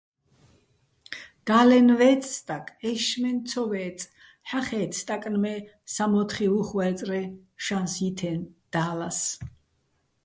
[1.45, 4.09] და́ლენ ვე́წე̆ სტაკ, ე́შშმენ ცო ვე́წე̆,
[4.49, 5.53] ჰ̦ახე́თე̆, სტაკნ მე
[5.93, 7.21] სამო́თხი ვუხვე́რწრეჼ
[7.63, 8.31] შანს ჲითეჼ
[8.73, 9.19] და́ლას.